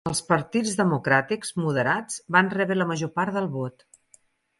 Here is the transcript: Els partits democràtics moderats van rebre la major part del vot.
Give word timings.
Els 0.09 0.19
partits 0.27 0.71
democràtics 0.77 1.53
moderats 1.65 2.15
van 2.37 2.49
rebre 2.55 2.79
la 2.81 2.87
major 2.93 3.13
part 3.21 3.37
del 3.37 3.51
vot. 3.59 3.87